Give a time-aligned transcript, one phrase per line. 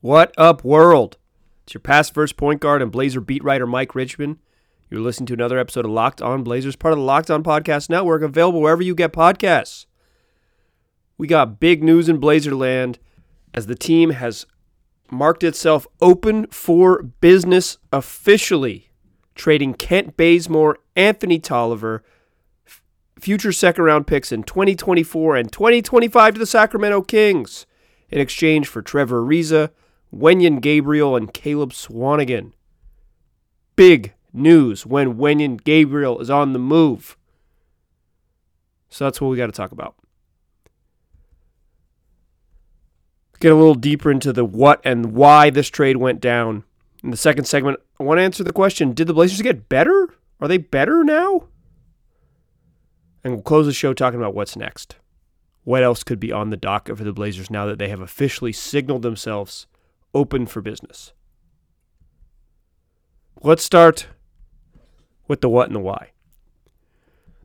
[0.00, 1.16] What up, world?
[1.64, 4.38] It's your past first point guard and Blazer beat writer Mike Richman.
[4.88, 7.90] You're listening to another episode of Locked On Blazers, part of the Locked On Podcast
[7.90, 9.86] Network, available wherever you get podcasts.
[11.18, 12.98] We got big news in Blazerland
[13.52, 14.46] as the team has
[15.10, 18.92] marked itself open for business officially,
[19.34, 22.04] trading Kent Bazemore, Anthony Tolliver,
[23.18, 27.66] future second round picks in 2024 and 2025 to the Sacramento Kings
[28.10, 29.70] in exchange for Trevor Ariza,
[30.14, 32.52] Wenyen Gabriel, and Caleb Swanigan.
[33.76, 37.16] Big news when Wenyen Gabriel is on the move.
[38.88, 39.94] So that's what we got to talk about.
[43.40, 46.64] Get a little deeper into the what and why this trade went down.
[47.04, 50.14] In the second segment, I want to answer the question Did the Blazers get better?
[50.40, 51.44] Are they better now?
[53.22, 54.96] And we'll close the show talking about what's next.
[55.64, 58.52] What else could be on the docket for the Blazers now that they have officially
[58.52, 59.66] signaled themselves
[60.14, 61.12] open for business?
[63.42, 64.08] Let's start
[65.28, 66.10] with the what and the why.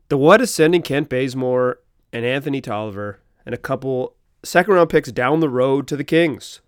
[0.08, 1.78] The what is sending Kent Bazemore
[2.12, 6.60] and Anthony Tolliver and a couple second round picks down the road to the Kings.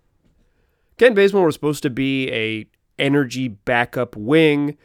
[0.97, 2.67] Kent Bazemore was supposed to be a
[2.97, 4.77] energy backup wing.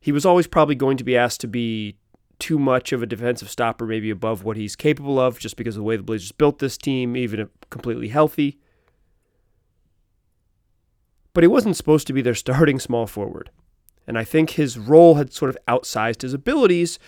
[0.00, 1.96] He was always probably going to be asked to be
[2.38, 5.80] too much of a defensive stopper, maybe above what he's capable of, just because of
[5.80, 8.58] the way the Blazers built this team, even if completely healthy.
[11.34, 13.50] But he wasn't supposed to be their starting small forward.
[14.06, 16.98] And I think his role had sort of outsized his abilities.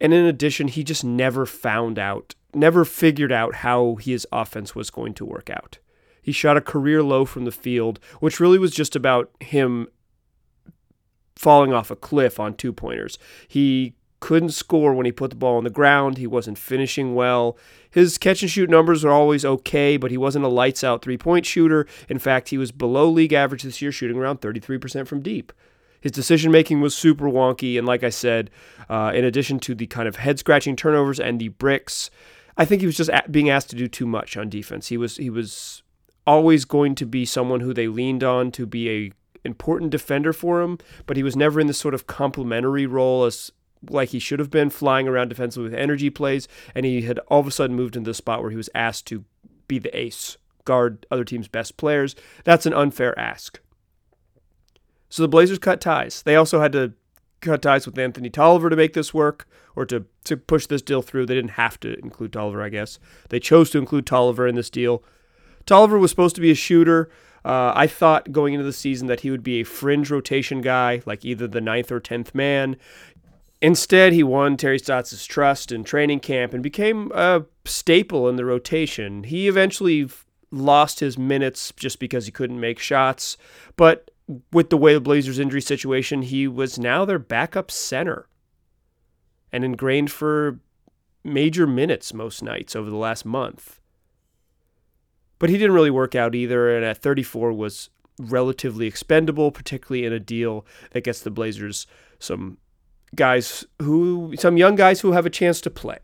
[0.00, 4.90] And in addition, he just never found out, never figured out how his offense was
[4.90, 5.78] going to work out.
[6.22, 9.88] He shot a career low from the field, which really was just about him
[11.34, 13.18] falling off a cliff on two pointers.
[13.48, 16.16] He couldn't score when he put the ball on the ground.
[16.16, 17.58] He wasn't finishing well.
[17.90, 21.18] His catch and shoot numbers were always okay, but he wasn't a lights out three
[21.18, 21.88] point shooter.
[22.08, 25.52] In fact, he was below league average this year, shooting around 33% from deep.
[26.00, 28.48] His decision making was super wonky, and like I said,
[28.88, 32.08] uh, in addition to the kind of head scratching turnovers and the bricks,
[32.56, 34.86] I think he was just being asked to do too much on defense.
[34.86, 35.82] He was he was
[36.28, 39.12] always going to be someone who they leaned on to be a
[39.44, 43.50] important defender for him, but he was never in this sort of complementary role as
[43.88, 47.40] like he should have been flying around defensively with energy plays, and he had all
[47.40, 49.24] of a sudden moved into the spot where he was asked to
[49.68, 52.14] be the ace, guard other teams' best players.
[52.44, 53.60] That's an unfair ask.
[55.08, 56.22] So the Blazers cut ties.
[56.22, 56.94] They also had to
[57.40, 61.02] cut ties with Anthony Tolliver to make this work or to, to push this deal
[61.02, 61.26] through.
[61.26, 62.98] They didn't have to include Tolliver, I guess.
[63.28, 65.02] They chose to include Tolliver in this deal.
[65.66, 67.10] Tolliver was supposed to be a shooter.
[67.44, 71.02] Uh, I thought going into the season that he would be a fringe rotation guy,
[71.06, 72.76] like either the ninth or tenth man.
[73.62, 78.44] Instead, he won Terry Stotts' trust in training camp and became a staple in the
[78.44, 79.22] rotation.
[79.22, 80.10] He eventually
[80.50, 83.36] lost his minutes just because he couldn't make shots,
[83.76, 84.10] but
[84.52, 88.26] with the way the Blazers' injury situation, he was now their backup center
[89.52, 90.58] and ingrained for
[91.22, 93.78] major minutes most nights over the last month.
[95.38, 100.12] But he didn't really work out either, and at 34 was relatively expendable, particularly in
[100.12, 101.86] a deal that gets the Blazers
[102.18, 102.58] some
[103.14, 105.98] guys who, some young guys who have a chance to play.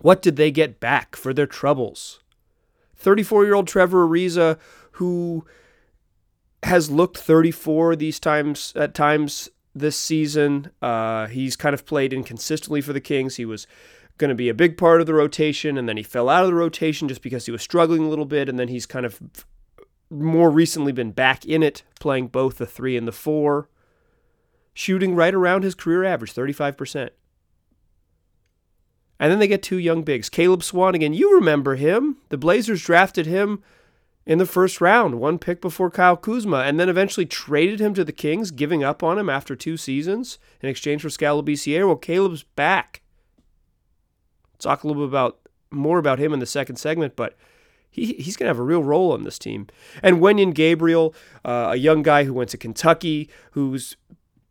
[0.00, 2.20] What did they get back for their troubles?
[2.96, 4.58] 34 year old Trevor Ariza,
[4.92, 5.44] who
[6.62, 10.70] has looked 34 these times at times this season.
[10.82, 13.36] Uh, he's kind of played inconsistently for the Kings.
[13.36, 13.66] He was
[14.18, 16.48] going to be a big part of the rotation, and then he fell out of
[16.48, 19.20] the rotation just because he was struggling a little bit, and then he's kind of
[20.10, 23.68] more recently been back in it, playing both the three and the four
[24.78, 27.10] shooting right around his career average, 35%.
[29.18, 30.28] And then they get two young bigs.
[30.28, 32.18] Caleb Swanigan, you remember him.
[32.28, 33.60] The Blazers drafted him
[34.24, 38.04] in the first round, one pick before Kyle Kuzma, and then eventually traded him to
[38.04, 42.44] the Kings, giving up on him after two seasons in exchange for Skal Well, Caleb's
[42.44, 43.02] back.
[44.60, 45.40] Talk a little bit about
[45.72, 47.36] more about him in the second segment, but
[47.90, 49.66] he, he's going to have a real role on this team.
[50.02, 51.14] And Wenyen Gabriel,
[51.44, 53.96] uh, a young guy who went to Kentucky, who's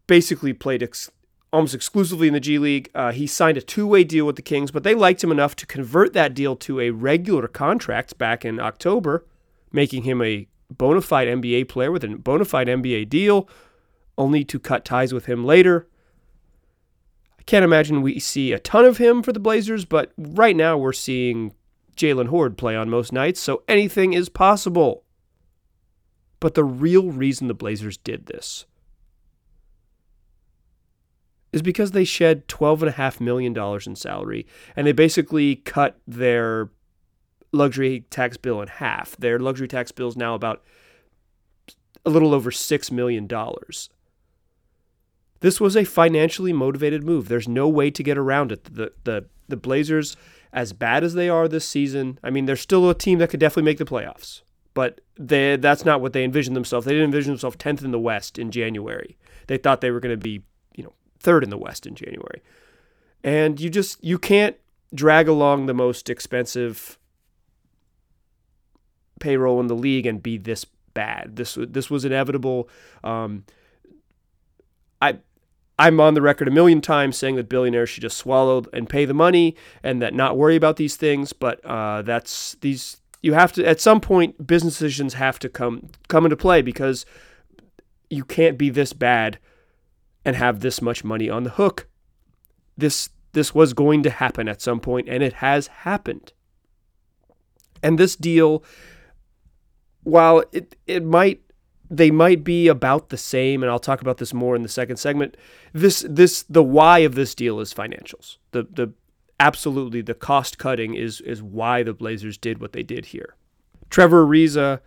[0.07, 1.11] basically played ex-
[1.53, 2.89] almost exclusively in the G League.
[2.95, 5.55] Uh, he signed a two way deal with the Kings, but they liked him enough
[5.57, 9.25] to convert that deal to a regular contract back in October,
[9.71, 13.47] making him a bona fide NBA player with a bona fide NBA deal,
[14.17, 15.87] only to cut ties with him later.
[17.39, 20.77] I can't imagine we see a ton of him for the Blazers, but right now
[20.77, 21.53] we're seeing
[21.95, 25.03] Jalen Hoard play on most nights, so anything is possible.
[26.39, 28.65] But the real reason the Blazers did this
[31.53, 34.45] is because they shed $12.5 million in salary
[34.75, 36.69] and they basically cut their
[37.51, 39.15] luxury tax bill in half.
[39.17, 40.63] Their luxury tax bill is now about
[42.05, 43.27] a little over $6 million.
[45.39, 47.27] This was a financially motivated move.
[47.27, 48.63] There's no way to get around it.
[48.63, 50.17] The, the, the Blazers,
[50.51, 53.39] as bad as they are this season, I mean, they're still a team that could
[53.39, 54.41] definitely make the playoffs,
[54.73, 56.85] but they, that's not what they envisioned themselves.
[56.85, 59.17] They didn't envision themselves 10th in the West in January.
[59.47, 60.43] They thought they were going to be,
[61.19, 62.41] third in the West in January.
[63.23, 64.55] And you just, you can't
[64.93, 66.97] drag along the most expensive
[69.19, 71.35] payroll in the league and be this bad.
[71.35, 72.69] This this was inevitable.
[73.03, 73.45] Um,
[75.01, 75.19] I
[75.79, 79.05] I'm on the record a million times saying that billionaires should just swallow and pay
[79.05, 81.33] the money and that not worry about these things.
[81.33, 85.89] But uh, that's these you have to at some point business decisions have to come
[86.07, 87.05] come into play because
[88.09, 89.37] you can't be this bad
[90.27, 91.87] and have this much money on the hook.
[92.77, 96.33] This this was going to happen at some point and it has happened.
[97.81, 98.61] And this deal
[100.03, 101.41] while it it might
[101.89, 104.97] they might be about the same and I'll talk about this more in the second
[104.97, 105.37] segment
[105.71, 108.93] this this the why of this deal is financials the the
[109.39, 113.35] absolutely the cost cutting is is why the Blazers did what they did here
[113.89, 114.81] Trevor Ariza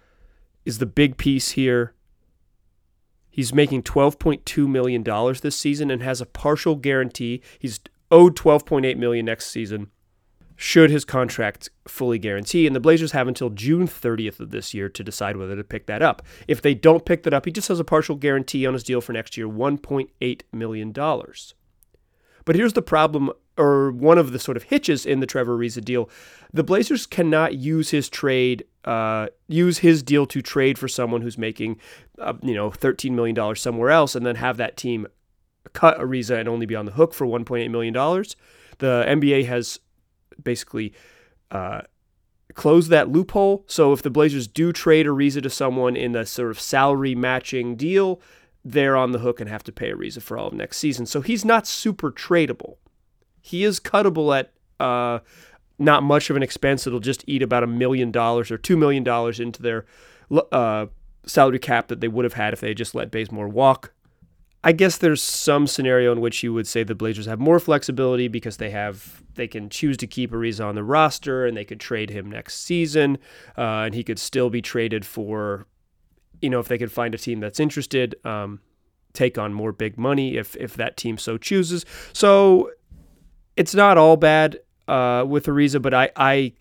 [0.67, 1.95] is the big piece here
[3.41, 8.99] he's making 12.2 million dollars this season and has a partial guarantee he's owed 12.8
[8.99, 9.91] million next season
[10.57, 12.67] should his contract fully guarantee.
[12.67, 15.87] And the Blazers have until June 30th of this year to decide whether to pick
[15.87, 16.21] that up.
[16.47, 19.01] If they don't pick that up, he just has a partial guarantee on his deal
[19.01, 20.93] for next year $1.8 million.
[20.93, 25.85] But here's the problem, or one of the sort of hitches in the Trevor Ariza
[25.85, 26.09] deal.
[26.53, 31.39] The Blazers cannot use his trade, uh, use his deal to trade for someone who's
[31.39, 31.79] making,
[32.19, 35.07] uh, you know, $13 million somewhere else and then have that team
[35.73, 37.93] cut Ariza and only be on the hook for $1.8 million.
[38.79, 39.79] The NBA has
[40.43, 40.95] basically
[41.51, 41.83] uh,
[42.55, 43.65] close that loophole.
[43.67, 47.77] So if the Blazers do trade Ariza to someone in a sort of salary matching
[47.77, 48.21] deal,
[48.65, 51.07] they're on the hook and have to pay Ariza for all of next season.
[51.07, 52.77] So he's not super tradable.
[53.41, 55.21] He is cuttable at uh,
[55.79, 56.87] not much of an expense.
[56.87, 59.87] It'll just eat about a million dollars or two million dollars into their
[60.53, 60.87] uh,
[61.25, 63.93] salary cap that they would have had if they just let Bazemore walk.
[64.63, 68.29] I guess there's some scenario in which you would say the Blazers have more flexibility
[68.29, 71.81] because they have they can choose to keep Ariza on the roster and they could
[71.81, 73.17] trade him next season,
[73.57, 75.67] uh, and he could still be traded for,
[76.43, 78.61] you know, if they could find a team that's interested, um,
[79.15, 81.87] take on more big money if if that team so chooses.
[82.13, 82.71] So
[83.57, 86.53] it's not all bad uh, with Ariza, but I I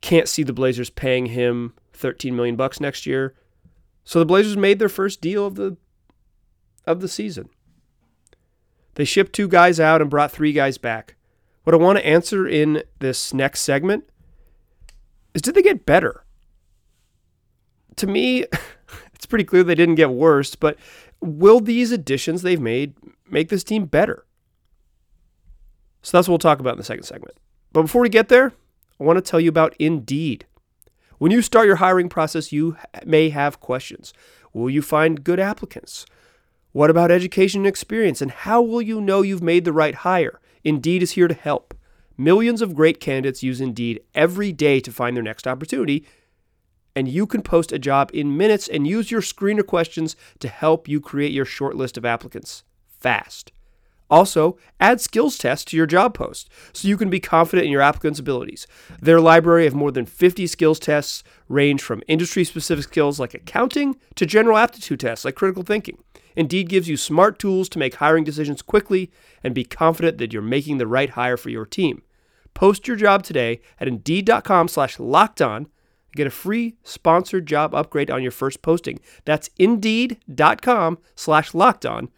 [0.00, 3.34] can't see the Blazers paying him 13 million bucks next year.
[4.04, 5.76] So the Blazers made their first deal of the
[6.86, 7.48] of the season.
[8.94, 11.16] They shipped two guys out and brought three guys back.
[11.64, 14.04] What I want to answer in this next segment
[15.32, 16.24] is did they get better?
[17.96, 18.44] To me,
[19.14, 20.76] it's pretty clear they didn't get worse, but
[21.20, 22.94] will these additions they've made
[23.30, 24.26] make this team better?
[26.04, 27.38] So that's what we'll talk about in the second segment.
[27.72, 28.52] But before we get there,
[29.00, 30.46] I want to tell you about Indeed.
[31.16, 34.12] When you start your hiring process, you may have questions.
[34.52, 36.04] Will you find good applicants?
[36.72, 38.20] What about education and experience?
[38.20, 40.40] And how will you know you've made the right hire?
[40.62, 41.72] Indeed is here to help.
[42.18, 46.06] Millions of great candidates use Indeed every day to find their next opportunity,
[46.94, 50.86] and you can post a job in minutes and use your screener questions to help
[50.86, 53.52] you create your short list of applicants fast.
[54.10, 57.80] Also, add skills tests to your job post so you can be confident in your
[57.80, 58.66] applicant's abilities.
[59.00, 63.96] Their library of more than 50 skills tests range from industry specific skills like accounting
[64.16, 65.98] to general aptitude tests like critical thinking.
[66.36, 69.10] Indeed gives you smart tools to make hiring decisions quickly
[69.42, 72.02] and be confident that you're making the right hire for your team.
[72.54, 75.68] Post your job today at Indeed.com slash locked on.
[76.12, 79.00] Get a free sponsored job upgrade on your first posting.
[79.24, 82.08] That's Indeed.com slash locked on.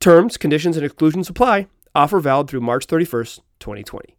[0.00, 1.68] Terms, conditions, and exclusions apply.
[1.94, 4.16] Offer valid through March 31st, 2020.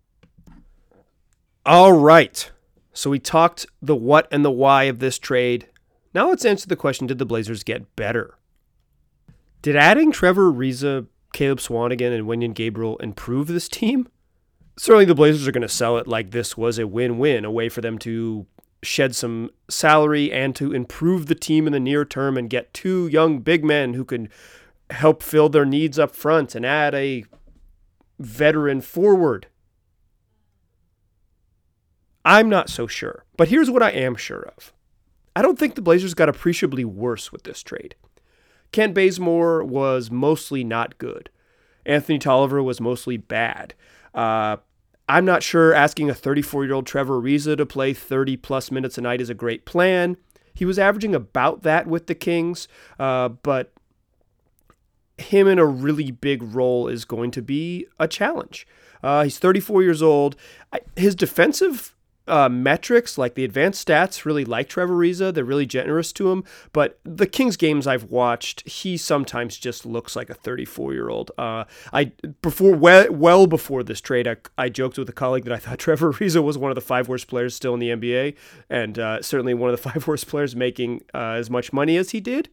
[1.65, 2.51] All right.
[2.93, 5.69] So we talked the what and the why of this trade.
[6.13, 8.37] Now let's answer the question Did the Blazers get better?
[9.61, 14.07] Did adding Trevor Ariza, Caleb Swanigan, and Wenyen Gabriel improve this team?
[14.77, 17.67] Certainly, the Blazers are going to sell it like this was a win-win, a way
[17.67, 18.45] for them to
[18.83, 23.07] shed some salary and to improve the team in the near term and get two
[23.07, 24.29] young big men who can
[24.89, 27.25] help fill their needs up front and add a
[28.19, 29.47] veteran forward.
[32.23, 34.73] I'm not so sure, but here's what I am sure of.
[35.35, 37.95] I don't think the Blazers got appreciably worse with this trade.
[38.71, 41.29] Kent Bazemore was mostly not good.
[41.85, 43.73] Anthony Tolliver was mostly bad.
[44.13, 44.57] Uh,
[45.07, 48.97] I'm not sure asking a 34 year old Trevor Ariza to play 30 plus minutes
[48.97, 50.17] a night is a great plan.
[50.53, 52.67] He was averaging about that with the Kings,
[52.99, 53.71] uh, but
[55.17, 58.67] him in a really big role is going to be a challenge.
[59.03, 60.35] Uh, he's 34 years old.
[60.95, 61.95] His defensive
[62.27, 65.33] uh, metrics, like the advanced stats, really like Trevor Ariza.
[65.33, 66.43] They're really generous to him.
[66.73, 71.31] But the Kings games I've watched, he sometimes just looks like a 34 year old.
[71.37, 75.53] Uh, I before well, well before this trade, I, I joked with a colleague that
[75.53, 78.35] I thought Trevor Ariza was one of the five worst players still in the NBA,
[78.69, 82.11] and uh, certainly one of the five worst players making uh, as much money as
[82.11, 82.49] he did.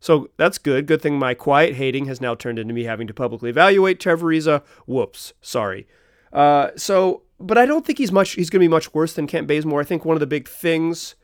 [0.00, 0.86] So that's good.
[0.86, 4.28] Good thing my quiet hating has now turned into me having to publicly evaluate Trevor
[4.28, 4.62] Ariza.
[4.86, 5.86] Whoops, sorry.
[6.32, 8.32] Uh, so, but I don't think he's much.
[8.32, 9.80] He's going to be much worse than Kent Bazemore.
[9.80, 11.14] I think one of the big things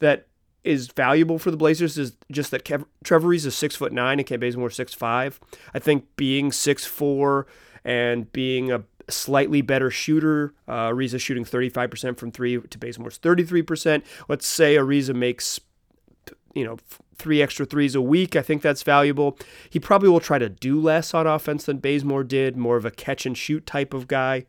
[0.00, 0.26] that
[0.64, 4.18] is valuable for the Blazers is just that Kev- Trevor Ariza is six foot nine
[4.18, 5.40] and Kent Bazemore six five.
[5.72, 7.46] I think being six four
[7.84, 10.54] and being a slightly better shooter.
[10.66, 14.02] Uh, Ariza shooting 35% from three to Bazemore's 33%.
[14.28, 15.60] Let's say Ariza makes,
[16.54, 16.78] you know,
[17.18, 18.36] three extra threes a week.
[18.36, 19.38] I think that's valuable.
[19.68, 22.90] He probably will try to do less on offense than Bazemore did, more of a
[22.90, 24.46] catch and shoot type of guy.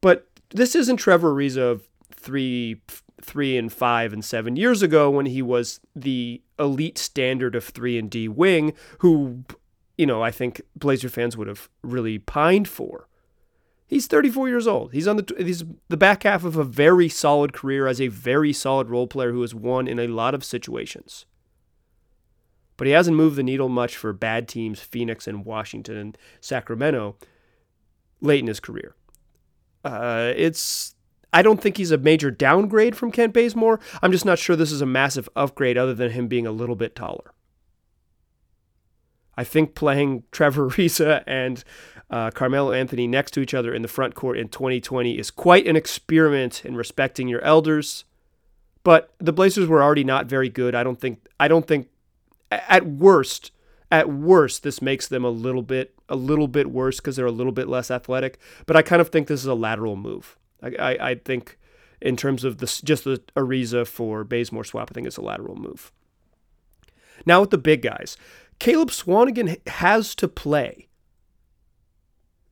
[0.00, 2.80] But this isn't Trevor Ariza of three,
[3.20, 7.98] three and five and seven years ago when he was the elite standard of three
[7.98, 9.44] and D wing, who,
[9.98, 13.08] you know, I think Blazer fans would have really pined for.
[13.88, 14.92] He's 34 years old.
[14.92, 18.52] He's on the he's the back half of a very solid career as a very
[18.52, 21.24] solid role player who has won in a lot of situations
[22.76, 27.16] but he hasn't moved the needle much for bad teams, Phoenix and Washington and Sacramento,
[28.20, 28.94] late in his career.
[29.84, 30.94] Uh, it's
[31.32, 33.80] I don't think he's a major downgrade from Kent Bazemore.
[34.02, 36.76] I'm just not sure this is a massive upgrade other than him being a little
[36.76, 37.32] bit taller.
[39.36, 41.62] I think playing Trevor Ariza and
[42.10, 45.66] uh, Carmelo Anthony next to each other in the front court in 2020 is quite
[45.66, 48.04] an experiment in respecting your elders.
[48.82, 50.74] But the Blazers were already not very good.
[50.74, 51.88] I don't think I don't think
[52.50, 53.52] at worst,
[53.90, 57.32] at worst, this makes them a little bit a little bit worse because they're a
[57.32, 58.38] little bit less athletic.
[58.66, 60.38] But I kind of think this is a lateral move.
[60.62, 61.58] I, I, I think
[62.00, 65.56] in terms of the just the Ariza for Bazemore swap, I think it's a lateral
[65.56, 65.92] move.
[67.24, 68.16] Now with the big guys,
[68.58, 70.88] Caleb Swanigan has to play.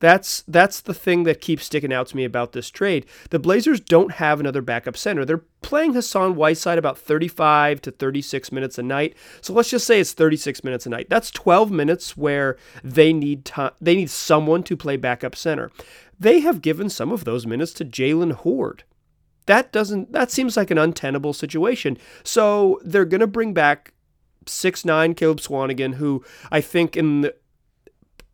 [0.04, 3.06] That's that's the thing that keeps sticking out to me about this trade.
[3.30, 5.24] The Blazers don't have another backup center.
[5.24, 9.16] They're playing Hassan Whiteside about 35 to 36 minutes a night.
[9.40, 11.06] So let's just say it's 36 minutes a night.
[11.08, 15.70] That's 12 minutes where they need time, they need someone to play backup center.
[16.20, 18.84] They have given some of those minutes to Jalen Hoard.
[19.46, 21.96] That doesn't that seems like an untenable situation.
[22.24, 23.94] So they're gonna bring back
[24.44, 27.34] six nine Caleb Swanigan, who I think in the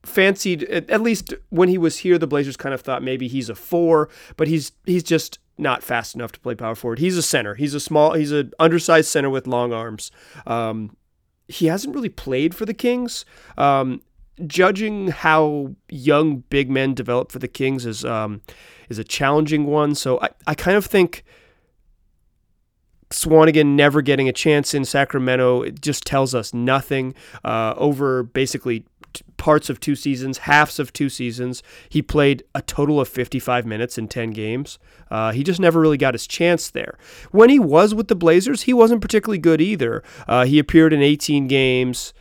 [0.03, 3.55] fancied at least when he was here the blazers kind of thought maybe he's a
[3.55, 6.99] four but he's he's just not fast enough to play power forward.
[6.99, 7.55] He's a center.
[7.55, 10.11] He's a small he's an undersized center with long arms.
[10.47, 10.97] Um,
[11.47, 13.25] he hasn't really played for the kings.
[13.59, 14.03] Um,
[14.47, 18.41] judging how young big men develop for the kings is um,
[18.89, 19.95] is a challenging one.
[19.95, 21.25] So I, I kind of think
[23.11, 27.15] Swanigan never getting a chance in Sacramento it just tells us nothing.
[27.45, 28.85] Uh, over basically
[29.37, 31.63] parts of two seasons, halves of two seasons.
[31.89, 34.79] He played a total of 55 minutes in 10 games.
[35.11, 36.99] Uh, he just never really got his chance there.
[37.31, 40.03] When he was with the Blazers, he wasn't particularly good either.
[40.29, 42.13] Uh, he appeared in 18 games,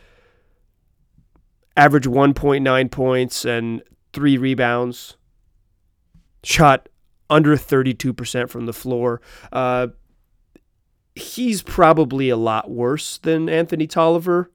[1.76, 3.82] averaged 1.9 points and
[4.12, 5.16] three rebounds,
[6.42, 6.88] shot
[7.28, 9.20] under 32% from the floor.
[9.52, 9.88] Uh,
[11.14, 14.50] he's probably a lot worse than Anthony Tolliver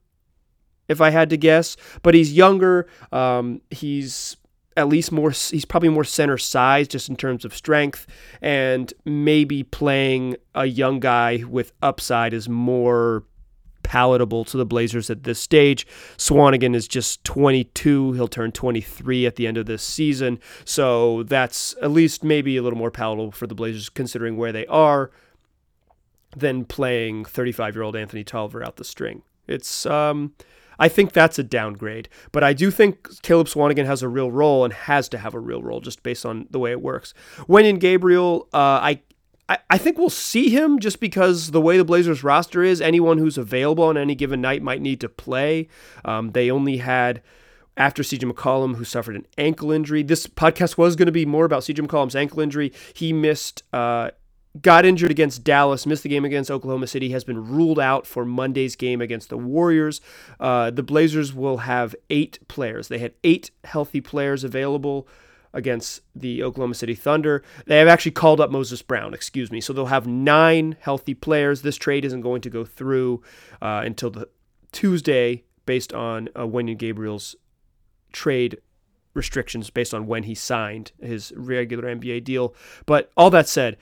[0.87, 1.77] if I had to guess.
[2.01, 2.87] But he's younger.
[3.11, 4.37] Um, he's
[4.77, 5.31] at least more.
[5.31, 8.07] He's probably more center size just in terms of strength,
[8.41, 13.23] and maybe playing a young guy with upside is more
[13.85, 15.85] palatable to the Blazers at this stage.
[16.17, 18.13] Swanigan is just 22.
[18.13, 20.39] He'll turn 23 at the end of this season.
[20.65, 24.65] So that's at least maybe a little more palatable for the Blazers considering where they
[24.67, 25.11] are
[26.35, 29.21] than playing 35 year old Anthony Tolliver out the string.
[29.47, 30.33] It's um,
[30.79, 32.09] I think that's a downgrade.
[32.31, 35.39] But I do think Caleb Swanigan has a real role and has to have a
[35.39, 37.13] real role just based on the way it works.
[37.47, 39.01] Wenyen Gabriel, uh, I,
[39.47, 43.17] I, I think we'll see him just because the way the Blazers roster is, anyone
[43.17, 45.67] who's available on any given night might need to play.
[46.03, 47.21] Um, they only had
[47.77, 50.01] after CJ McCollum, who suffered an ankle injury.
[50.01, 52.71] This podcast was going to be more about CJ McCollum's ankle injury.
[52.93, 54.11] He missed uh,
[54.61, 58.25] got injured against Dallas, missed the game against Oklahoma City, has been ruled out for
[58.25, 60.01] Monday's game against the Warriors.
[60.39, 62.87] Uh, the Blazers will have eight players.
[62.87, 65.07] They had eight healthy players available
[65.53, 67.43] against the Oklahoma City Thunder.
[67.65, 69.61] They have actually called up Moses Brown, excuse me.
[69.61, 71.61] So they'll have nine healthy players.
[71.61, 73.23] This trade isn't going to go through
[73.61, 74.27] uh, until the
[74.71, 77.35] Tuesday, based on uh, Wenyen Gabriel's
[78.11, 78.57] trade
[79.15, 82.53] restrictions based on when he signed his regular NBA deal.
[82.85, 83.77] But all that said,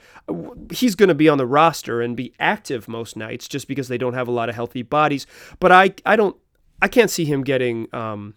[0.70, 3.98] he's going to be on the roster and be active most nights just because they
[3.98, 5.26] don't have a lot of healthy bodies.
[5.60, 6.36] But I, I don't,
[6.80, 8.34] I can't see him getting um,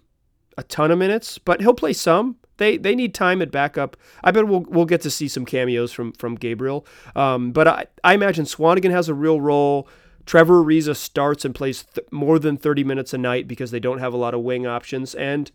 [0.58, 2.38] a ton of minutes, but he'll play some.
[2.58, 3.96] They they need time at backup.
[4.24, 6.88] I bet we'll we'll get to see some cameos from from Gabriel.
[7.16, 9.88] Um, but I I imagine Swanigan has a real role.
[10.26, 14.00] Trevor Ariza starts and plays th- more than 30 minutes a night because they don't
[14.00, 15.52] have a lot of wing options, and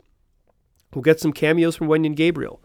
[0.94, 2.60] we'll get some cameos from Wenyen Gabriel.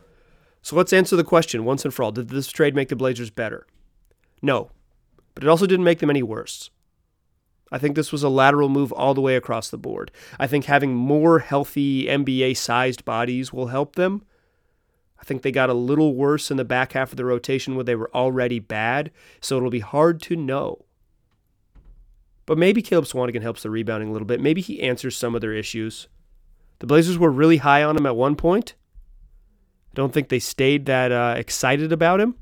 [0.61, 3.29] So let's answer the question once and for all: Did this trade make the Blazers
[3.29, 3.65] better?
[4.41, 4.71] No,
[5.33, 6.69] but it also didn't make them any worse.
[7.71, 10.11] I think this was a lateral move all the way across the board.
[10.39, 14.23] I think having more healthy NBA sized bodies will help them.
[15.19, 17.83] I think they got a little worse in the back half of the rotation where
[17.83, 20.85] they were already bad, so it'll be hard to know.
[22.45, 24.39] But maybe Caleb Swanigan helps the rebounding a little bit.
[24.39, 26.07] Maybe he answers some of their issues.
[26.79, 28.75] The Blazers were really high on him at one point.
[29.91, 32.35] I don't think they stayed that uh, excited about him.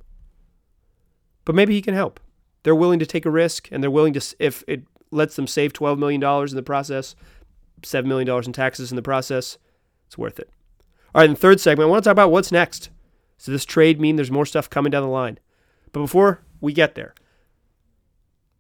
[1.46, 2.20] But maybe he can help.
[2.64, 5.72] They're willing to take a risk, and they're willing to, if it lets them save
[5.72, 7.16] $12 million in the process,
[7.82, 9.58] $7 million in taxes in the process,
[10.08, 10.50] it's worth it.
[11.14, 12.90] All right, in the third segment, I want to talk about what's next.
[13.38, 15.40] Does this trade mean there's more stuff coming down the line?
[15.92, 17.14] But before we get there,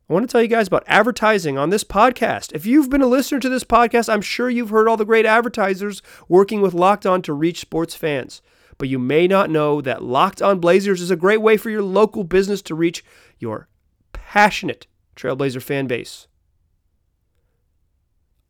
[0.07, 2.53] I want to tell you guys about advertising on this podcast.
[2.53, 5.25] If you've been a listener to this podcast, I'm sure you've heard all the great
[5.25, 8.43] advertisers working with Locked On to reach sports fans.
[8.77, 11.81] But you may not know that Locked On Blazers is a great way for your
[11.81, 13.03] local business to reach
[13.39, 13.67] your
[14.13, 14.85] passionate
[15.15, 16.27] Trailblazer fan base.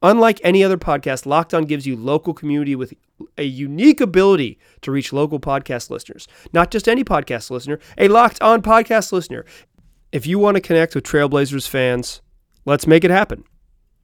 [0.02, 2.94] Unlike any other podcast, Locked On gives you local community with
[3.38, 6.28] a unique ability to reach local podcast listeners.
[6.52, 9.46] Not just any podcast listener, a Locked On podcast listener.
[10.16, 12.22] If you want to connect with Trailblazers fans,
[12.64, 13.44] let's make it happen.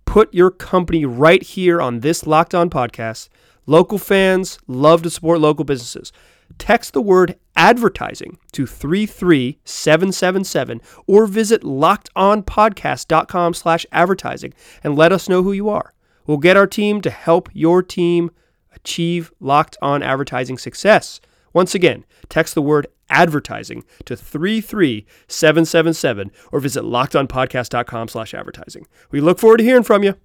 [0.03, 3.29] Put your company right here on this Locked On podcast.
[3.65, 6.11] Local fans love to support local businesses.
[6.57, 15.43] Text the word advertising to 33777 or visit lockedonpodcast.com slash advertising and let us know
[15.43, 15.93] who you are.
[16.27, 18.31] We'll get our team to help your team
[18.75, 21.21] achieve locked on advertising success.
[21.53, 28.87] Once again, text the word advertising to 33777 or visit lockedonpodcast.com slash advertising.
[29.11, 30.15] We look forward to hearing from you.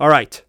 [0.00, 0.42] All right.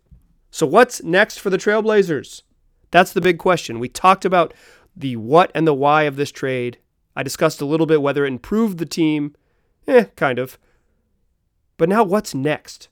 [0.50, 2.42] So what's next for the Trailblazers?
[2.90, 3.80] That's the big question.
[3.80, 4.56] We talked about
[4.96, 6.80] the what and the why of this trade.
[7.16, 9.36] I discussed a little bit whether it improved the team.
[9.88, 10.58] Eh, kind of.
[11.78, 12.90] But now what's next?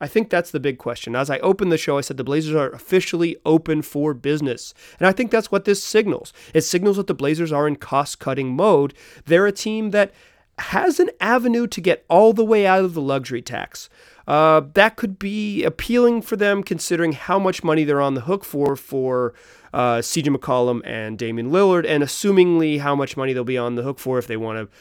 [0.00, 1.16] I think that's the big question.
[1.16, 4.74] As I opened the show, I said the Blazers are officially open for business.
[4.98, 6.32] And I think that's what this signals.
[6.54, 8.94] It signals that the Blazers are in cost cutting mode.
[9.24, 10.12] They're a team that
[10.58, 13.88] has an avenue to get all the way out of the luxury tax.
[14.26, 18.44] Uh, that could be appealing for them considering how much money they're on the hook
[18.44, 19.34] for for
[19.72, 23.82] uh, CJ McCollum and Damian Lillard, and assumingly how much money they'll be on the
[23.82, 24.76] hook for if they want to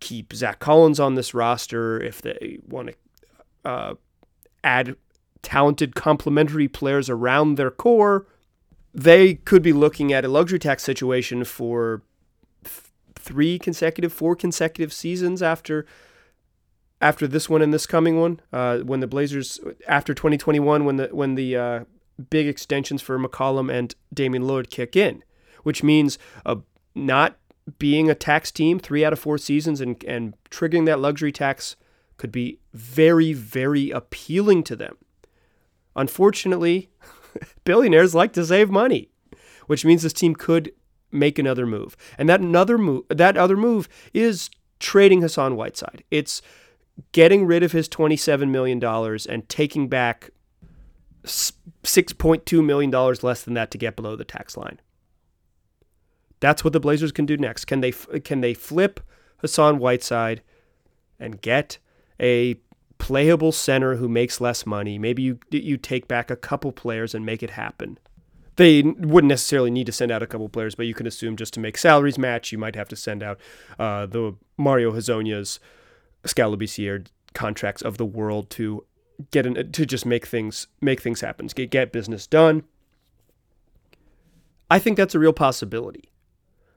[0.00, 2.94] keep Zach Collins on this roster, if they want to
[3.68, 3.94] uh,
[4.66, 4.96] add
[5.42, 8.26] talented complementary players around their core,
[8.92, 12.02] they could be looking at a luxury tax situation for
[12.64, 12.82] th-
[13.14, 15.86] three consecutive, four consecutive seasons after
[17.00, 18.40] after this one and this coming one.
[18.52, 21.84] Uh, when the Blazers after 2021, when the when the uh,
[22.30, 25.22] big extensions for McCollum and Damian Lillard kick in,
[25.62, 26.56] which means uh,
[26.94, 27.36] not
[27.78, 31.76] being a tax team three out of four seasons and and triggering that luxury tax
[32.16, 34.96] could be very, very appealing to them.
[35.94, 36.90] Unfortunately,
[37.64, 39.10] billionaires like to save money,
[39.66, 40.72] which means this team could
[41.12, 41.96] make another move.
[42.18, 46.04] And that another move that other move is trading Hassan Whiteside.
[46.10, 46.42] It's
[47.12, 48.82] getting rid of his $27 million
[49.28, 50.30] and taking back
[51.24, 54.80] $6.2 million less than that to get below the tax line.
[56.40, 57.64] That's what the Blazers can do next.
[57.64, 59.00] Can they can they flip
[59.38, 60.42] Hassan Whiteside
[61.18, 61.78] and get
[62.20, 62.56] a
[62.98, 64.98] playable center who makes less money.
[64.98, 67.98] Maybe you you take back a couple players and make it happen.
[68.56, 71.52] They wouldn't necessarily need to send out a couple players, but you can assume just
[71.54, 73.38] to make salaries match, you might have to send out
[73.78, 75.60] uh, the Mario Hezonja's,
[76.24, 76.56] Skal
[77.34, 78.84] contracts of the world to
[79.30, 82.64] get an, to just make things make things happen, get get business done.
[84.70, 86.10] I think that's a real possibility.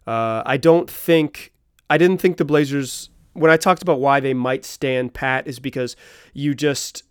[0.05, 1.53] Uh, I don't think
[1.89, 5.59] I didn't think the Blazers when I talked about why they might stand pat is
[5.59, 5.95] because
[6.33, 7.03] you just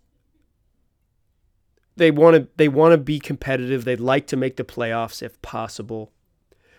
[1.95, 3.83] they want to they want to be competitive.
[3.83, 6.11] They'd like to make the playoffs if possible.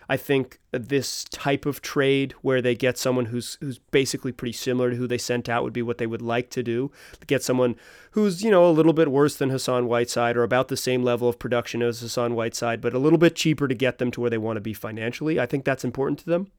[0.09, 4.89] I think this type of trade where they get someone who's who's basically pretty similar
[4.89, 6.91] to who they sent out would be what they would like to do.
[7.27, 7.77] Get someone
[8.11, 11.29] who's, you know, a little bit worse than Hassan Whiteside or about the same level
[11.29, 14.29] of production as Hassan Whiteside, but a little bit cheaper to get them to where
[14.29, 15.39] they want to be financially.
[15.39, 16.51] I think that's important to them.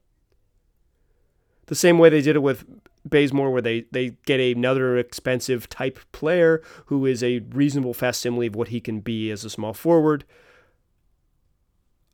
[1.67, 2.65] The same way they did it with
[3.05, 8.55] Bazemore, where they, they get another expensive type player who is a reasonable facsimile of
[8.55, 10.23] what he can be as a small forward.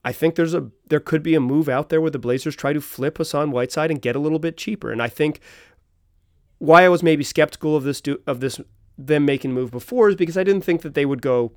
[0.04, 2.74] I think there's a there could be a move out there where the Blazers try
[2.74, 4.92] to flip Hassan Whiteside and get a little bit cheaper.
[4.92, 5.40] And I think
[6.58, 8.60] why I was maybe skeptical of this do, of this
[8.98, 11.52] them making move before is because I didn't think that they would go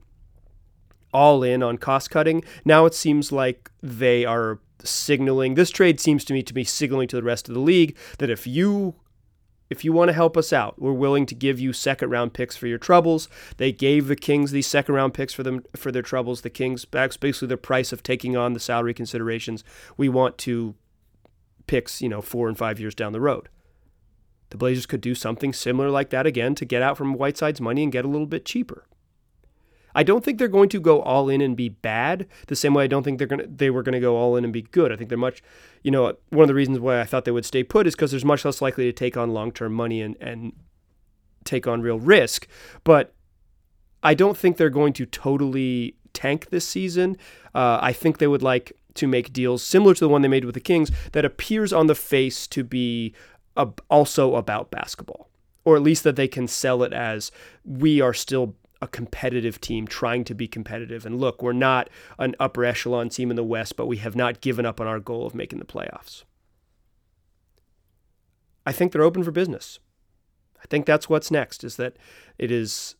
[1.12, 2.42] all in on cost cutting.
[2.64, 7.06] Now it seems like they are signaling this trade seems to me to be signaling
[7.08, 8.94] to the rest of the league that if you
[9.72, 12.56] if you want to help us out, we're willing to give you second round picks
[12.56, 13.28] for your troubles.
[13.56, 16.42] They gave the Kings these second round picks for them for their troubles.
[16.42, 19.64] The Kings that's basically the price of taking on the salary considerations.
[19.96, 20.74] We want to
[21.66, 23.48] picks, you know, 4 and 5 years down the road.
[24.50, 27.82] The Blazers could do something similar like that again to get out from Whiteside's money
[27.82, 28.84] and get a little bit cheaper.
[29.94, 32.84] I don't think they're going to go all in and be bad the same way
[32.84, 34.92] I don't think they're to they were going to go all in and be good.
[34.92, 35.42] I think they're much,
[35.82, 38.10] you know, one of the reasons why I thought they would stay put is because
[38.10, 40.52] there's much less likely to take on long-term money and and
[41.44, 42.46] take on real risk.
[42.84, 43.14] But
[44.02, 47.16] I don't think they're going to totally tank this season.
[47.54, 50.44] Uh, I think they would like to make deals similar to the one they made
[50.44, 53.14] with the Kings that appears on the face to be
[53.56, 55.30] a, also about basketball,
[55.64, 57.30] or at least that they can sell it as
[57.64, 61.06] we are still a competitive team trying to be competitive.
[61.06, 64.40] And look, we're not an upper echelon team in the West, but we have not
[64.40, 66.24] given up on our goal of making the playoffs.
[68.66, 69.78] I think they're open for business.
[70.60, 71.96] I think that's what's next, is that
[72.38, 72.96] it is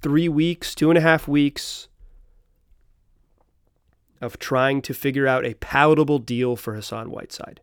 [0.00, 1.88] three weeks, two and a half weeks
[4.20, 7.60] of trying to figure out a palatable deal for Hassan Whiteside.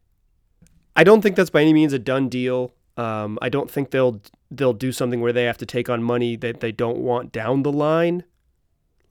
[0.95, 2.73] I don't think that's by any means a done deal.
[2.97, 6.35] Um, I don't think they'll they'll do something where they have to take on money
[6.35, 8.23] that they don't want down the line.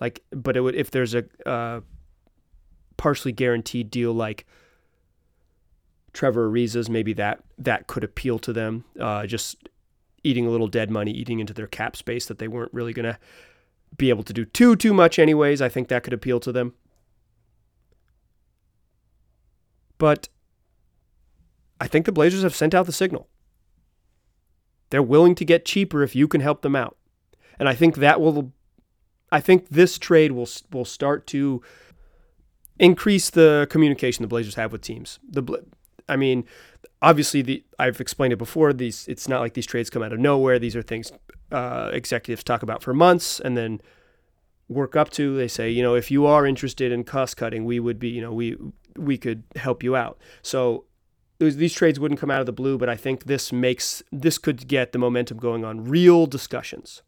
[0.01, 1.81] Like, but it would if there's a uh,
[2.97, 4.47] partially guaranteed deal like
[6.13, 8.85] Trevor Ariza's, maybe that that could appeal to them.
[8.99, 9.69] Uh, just
[10.25, 13.19] eating a little dead money, eating into their cap space that they weren't really gonna
[13.97, 15.63] be able to do too too much anyways.
[15.63, 16.75] I think that could appeal to them.
[19.99, 20.29] But
[21.81, 23.29] I think the Blazers have sent out the signal.
[24.91, 26.97] They're willing to get cheaper if you can help them out.
[27.59, 28.53] And I think that will
[29.31, 31.63] I think this trade will will start to
[32.79, 35.19] increase the communication the Blazers have with teams.
[35.29, 35.65] The
[36.09, 36.45] I mean,
[37.03, 38.73] obviously the I've explained it before.
[38.73, 40.59] These it's not like these trades come out of nowhere.
[40.59, 41.13] These are things
[41.53, 43.81] uh, executives talk about for months and then
[44.69, 45.37] work up to.
[45.37, 48.21] They say, you know, if you are interested in cost cutting, we would be, you
[48.21, 48.57] know, we
[48.97, 50.19] we could help you out.
[50.43, 50.85] So
[51.39, 54.67] these trades wouldn't come out of the blue, but I think this makes this could
[54.67, 57.03] get the momentum going on real discussions.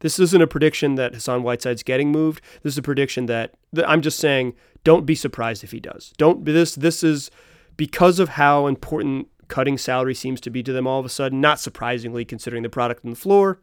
[0.00, 2.42] This isn't a prediction that Hassan Whiteside's getting moved.
[2.62, 4.54] This is a prediction that, that I'm just saying
[4.84, 6.12] don't be surprised if he does.
[6.18, 7.30] Don't this this is
[7.76, 11.40] because of how important cutting salary seems to be to them all of a sudden,
[11.40, 13.60] not surprisingly considering the product on the floor.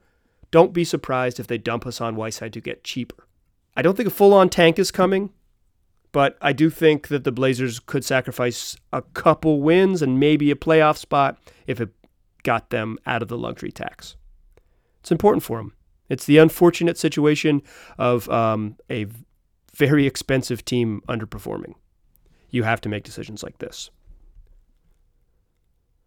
[0.49, 3.27] Don't be surprised if they dump Hassan Whiteside to get cheaper.
[3.75, 5.31] I don't think a full-on tank is coming.
[6.13, 10.55] But I do think that the Blazers could sacrifice a couple wins and maybe a
[10.55, 11.89] playoff spot if it
[12.43, 14.15] got them out of the luxury tax.
[15.01, 15.73] It's important for them.
[16.09, 17.63] It's the unfortunate situation
[17.97, 19.07] of um, a
[19.73, 21.73] very expensive team underperforming.
[22.49, 23.89] You have to make decisions like this.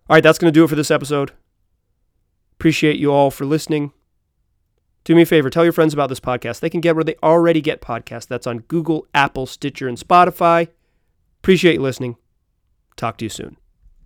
[0.08, 1.32] All right, that's going to do it for this episode.
[2.52, 3.92] Appreciate you all for listening.
[5.06, 6.58] Do me a favor, tell your friends about this podcast.
[6.58, 8.26] They can get where they already get podcasts.
[8.26, 10.66] That's on Google, Apple, Stitcher, and Spotify.
[11.38, 12.16] Appreciate you listening.
[12.96, 13.56] Talk to you soon.